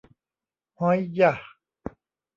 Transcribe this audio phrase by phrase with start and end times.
[0.79, 1.31] ฮ้อยยะ